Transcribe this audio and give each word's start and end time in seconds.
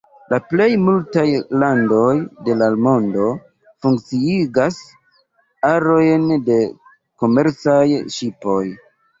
La 0.33 0.37
plej 0.51 0.65
multaj 0.85 1.25
landoj 1.63 2.15
de 2.47 2.55
la 2.61 2.69
mondo 2.87 3.27
funkciigas 3.87 4.81
arojn 5.75 6.27
de 6.49 6.59
komercaj 7.25 7.85
ŝipoj. 8.19 8.61